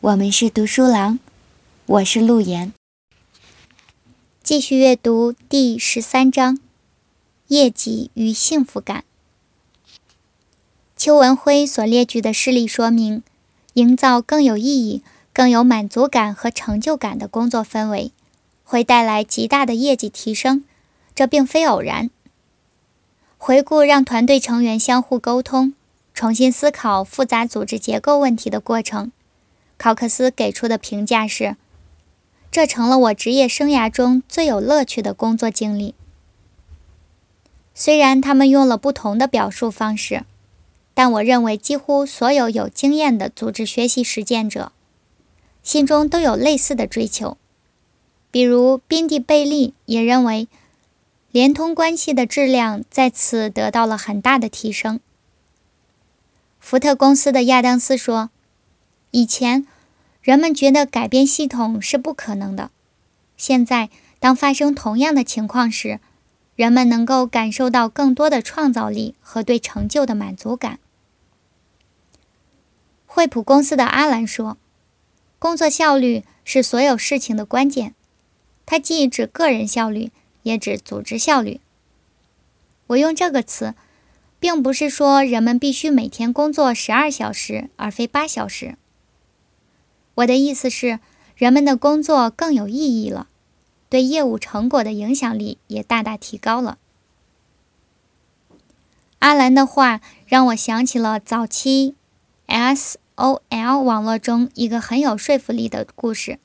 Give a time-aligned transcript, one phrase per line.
[0.00, 1.18] 我们是读书郎，
[1.86, 2.72] 我是陆岩。
[4.44, 6.60] 继续阅读第十三章：
[7.48, 9.02] 业绩与幸福感。
[10.96, 13.24] 邱文辉所列举的事例说明，
[13.72, 18.12] 营造更有意义、更有满足感和成就感的工作氛围，
[18.62, 20.64] 会带来极大的业绩提升。
[21.12, 22.08] 这并非偶然。
[23.36, 25.74] 回顾让团队成员相互沟通、
[26.14, 29.10] 重新思考复杂组织结构问题的过程，
[29.78, 31.56] 考克斯给出的评价是：
[32.50, 35.94] 这成了我职业生涯中最有乐趣的工作经历。
[37.74, 40.24] 虽然他们用了不同的表述方式，
[40.92, 44.72] 但我认为几乎所有有经验的组织学习实践者
[45.62, 47.38] 心中都有类似的追求。
[48.30, 50.48] 比如宾蒂·贝利也认为。
[51.30, 54.98] 联通关系的质量在此得到了很大的提升。
[56.58, 58.30] 福特公司的亚当斯说
[59.10, 59.66] ：“以前，
[60.20, 62.70] 人们觉得改变系统是不可能的。
[63.36, 66.00] 现在，当发生同样的情况时，
[66.56, 70.78] 人们能够感受到更多的创造力和对成就的满足感。”
[73.06, 74.58] 惠普公司的阿兰说
[75.38, 77.94] ：“工作效率是所有事情的关键。”
[78.66, 80.10] 它既指个人效率。
[80.44, 81.60] 也指组织效率。
[82.86, 83.74] 我用这个词，
[84.40, 88.78] 并不是说人们必须每天工作十二小时而非八小时。
[90.18, 90.98] 我的意思是，
[91.36, 93.28] 人们的工作更有意义了，
[93.88, 96.78] 对业务成果的影响力也大大提高了。
[99.20, 101.94] 阿兰的话让我想起了早期
[102.46, 106.38] SOL 网络中一个很有说服力的故事。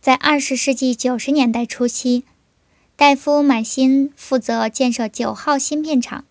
[0.00, 2.24] 在二十世纪九十年代初期，
[2.96, 6.24] 戴夫·满辛负责建设九号芯片厂，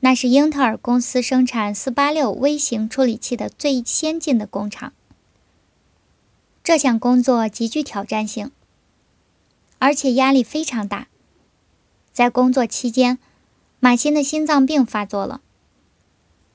[0.00, 4.92] 那是英特尔公司生产四八六微型处理器的最先进的工厂。
[6.62, 8.50] 这项工作极具挑战性，
[9.78, 11.08] 而且压力非常大。
[12.12, 13.18] 在工作期间，
[13.80, 15.40] 马辛的心脏病发作了。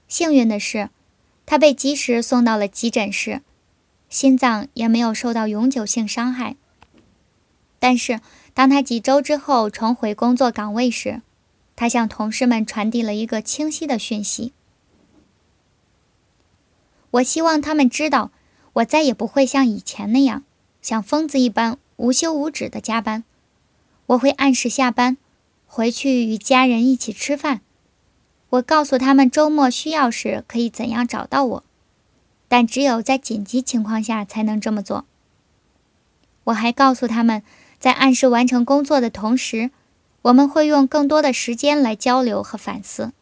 [0.08, 0.90] 幸运的是，
[1.46, 3.42] 他被及时送到了急诊室。
[4.10, 6.56] 心脏也没有受到永久性伤害，
[7.80, 8.22] 但是
[8.54, 11.24] 当他几周之后重回工作岗位时，
[11.84, 14.54] 他向同事们传递了一个清晰的讯息
[17.12, 18.32] ：“我希望他们知道，
[18.72, 20.46] 我再也不会像以前那样
[20.82, 23.26] 像疯子一般无休无止的加班。
[24.06, 25.18] 我会按时下班，
[25.68, 27.60] 回去与家人一起吃饭。
[28.52, 31.64] 我告诉他们周末需要时可以怎样找到我。”
[32.48, 35.04] 但只有在紧急情况下才能这么做。
[36.46, 37.44] 我还告诉他们，
[37.78, 39.72] 在按时完成工作的同时，
[40.24, 43.14] 我们会用更多的时间来交流和反思。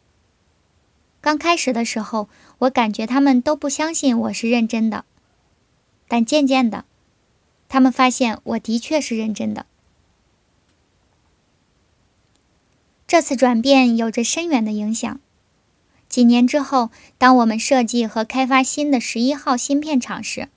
[1.20, 5.04] 刚开始的时候，我感觉他们都不相信我是认真的，
[6.08, 6.84] 但渐渐的，
[7.68, 9.66] 他们发现我的确是认真的。
[13.06, 15.20] 这次转变有着深远的影响。
[16.08, 20.48] 几年之后，当我们设计和开发新的十一号芯片厂时，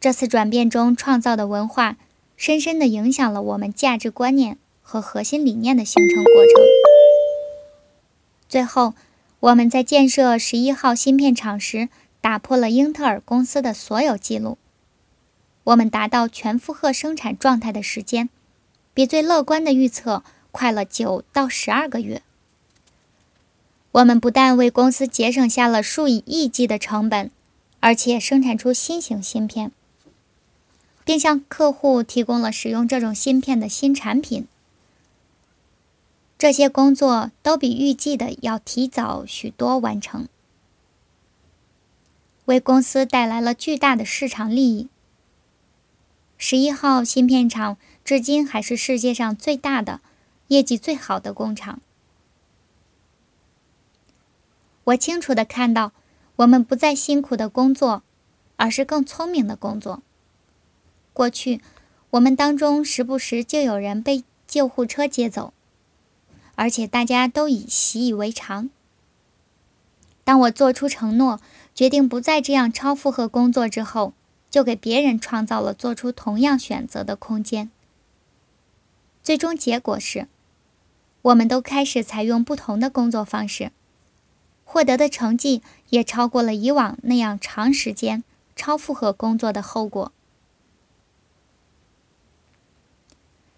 [0.00, 1.96] 这次转变中创造的文化，
[2.36, 4.58] 深深地影响了我们价值观念
[4.92, 6.52] 和核心理念的形成过程。
[8.46, 8.92] 最后，
[9.40, 11.88] 我们在建设十一号芯片厂时，
[12.20, 14.58] 打破了英特尔公司的所有记录。
[15.64, 18.28] 我们达到全负荷生产状态的时间，
[18.92, 22.20] 比最乐观的预测快了九到十二个月。
[23.92, 27.30] 我们不但为公司节省下了数以亿计的成本，
[27.80, 29.72] 而且生产出新型芯片，
[31.02, 34.46] 并向客户提供了使用这种芯片的新产品。
[36.42, 40.26] 这些工作都比预计的要提早许多完成，
[42.46, 44.88] 为公司带来了巨大的市场利益。
[46.36, 50.00] 十一号芯片厂至今还是世界上最大的、
[50.48, 51.80] 业绩最好的工厂。
[54.82, 55.92] 我清楚地看到，
[56.34, 58.02] 我们不再辛苦的工作，
[58.56, 60.02] 而是更聪明的工作。
[61.12, 61.60] 过去，
[62.10, 65.54] 我们当中时不时就有人被救护车接走，
[66.54, 68.70] 而且大家都已习以为常。
[70.24, 71.40] 当我做出承诺，
[71.74, 74.12] 决定不再这样超负荷工作之后，
[74.50, 77.70] 就给别人创造了做出同样选择的空间。
[79.22, 80.28] 最终结果是，
[81.22, 83.72] 我们都开始采用不同的工作方式。
[84.64, 85.60] 获得的成绩
[85.90, 88.24] 也超过了以往那样长时间
[88.56, 90.12] 超负荷工作的后果。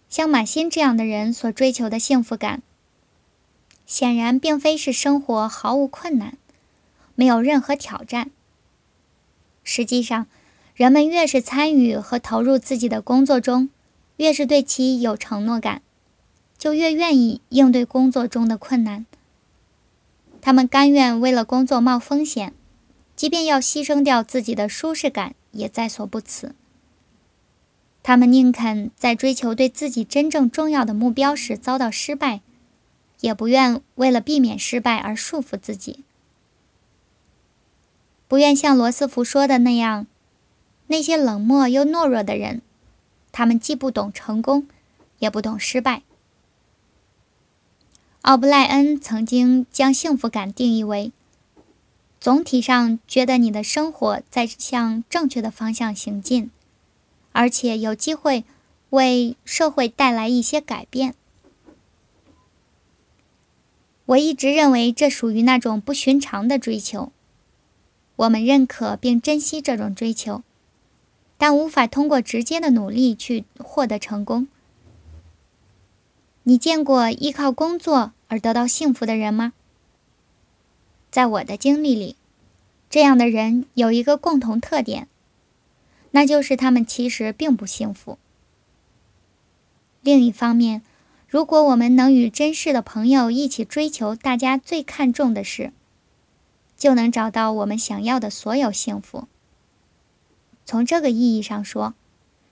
[0.08, 2.62] 像马欣这样的人所追求的幸福感，
[3.86, 6.38] 显然并非是生活毫无困难，
[7.14, 8.30] 没有任何挑战。
[9.62, 10.26] 实际上，
[10.74, 13.70] 人们越是参与和投入自己的工作中，
[14.16, 15.82] 越是对其有承诺感，
[16.58, 19.06] 就越愿意应对工作中的困难。
[20.40, 22.52] 他们甘愿为了工作冒风险，
[23.16, 26.54] 即便要牺牲掉自己的舒适感，也在所不辞。
[28.02, 32.42] 他们宁肯在追求对自己真正重要的目标时遭到失败，
[33.24, 36.04] 也不愿为了避免失败而束缚自己。
[38.28, 40.06] 不愿像罗斯福说的那样，
[40.88, 42.60] 那些冷漠又懦弱的人，
[43.32, 44.68] 他们既不懂成功，
[45.20, 46.02] 也不懂失败。
[48.20, 51.10] 奥布莱恩曾经将幸福感定义为：
[52.20, 56.50] 总体上觉得你的生活在向正确的方向行进。
[57.32, 58.44] 而且有机会
[58.90, 61.14] 为社会带来一些改变。
[64.06, 67.12] 我一直认为这属于那种不寻常的追求。
[68.16, 70.42] 我们认可并珍惜这种追求，
[71.36, 74.46] 但无法通过直接的努力去获得成功。
[76.44, 79.54] 你见过依靠工作而得到幸福的人吗？
[81.10, 82.16] 在我的经历里，
[82.90, 85.08] 这样的人有一个共同特点。
[86.10, 88.18] 那就是他们其实并不幸福。
[90.02, 90.82] 另一方面，
[91.34, 95.72] 如果我们能与真实的朋友一起追求大家最看重的事，
[96.78, 99.26] 就能找到我们想要的所有幸福。
[100.64, 101.94] 从这个意义上说，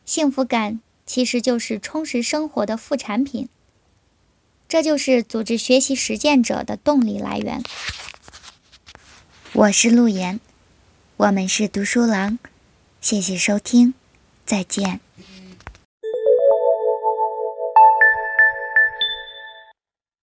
[0.04, 3.48] 幸福感其实就是充实生活的副产品。
[4.66, 7.62] 这就是组织学习实践者的动力来源。
[9.52, 10.40] 我是陆岩，
[11.18, 12.36] 我们是读书郎。
[13.00, 13.94] 谢谢收听，
[14.44, 14.98] 再见。